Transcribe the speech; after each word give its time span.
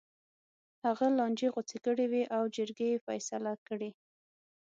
هغه 0.85 1.05
لانجې 1.17 1.47
غوڅې 1.53 1.77
کړې 1.85 2.05
وې 2.11 2.23
او 2.35 2.43
جرګې 2.55 2.87
یې 2.93 2.97
فیصله 3.05 3.53
کړې. 3.67 3.89